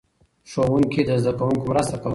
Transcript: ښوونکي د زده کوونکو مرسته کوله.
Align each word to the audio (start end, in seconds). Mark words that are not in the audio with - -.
ښوونکي 0.51 1.01
د 1.07 1.09
زده 1.23 1.31
کوونکو 1.39 1.65
مرسته 1.71 1.95
کوله. 2.01 2.09